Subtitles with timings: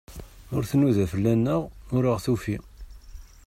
[0.55, 1.61] Ur tnuda fell-aneɣ,
[1.95, 2.57] ur aɣ-tufi.